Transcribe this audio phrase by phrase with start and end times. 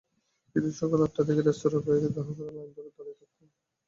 [0.51, 3.47] কিন্তু সকাল আটটা থেকে রেস্তোরাঁর বাইরে গ্রাহকেরা লাইন ধরে দাঁড়িয়ে থাকতেন।